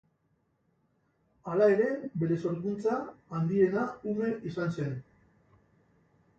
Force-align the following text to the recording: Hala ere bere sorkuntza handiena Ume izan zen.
Hala 1.51 1.67
ere 1.73 1.89
bere 2.23 2.39
sorkuntza 2.45 2.97
handiena 3.41 3.87
Ume 4.15 4.33
izan 4.53 4.77
zen. 4.81 5.01